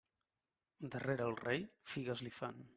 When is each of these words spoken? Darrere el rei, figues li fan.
Darrere 0.95 1.29
el 1.33 1.37
rei, 1.43 1.63
figues 1.95 2.27
li 2.29 2.37
fan. 2.43 2.63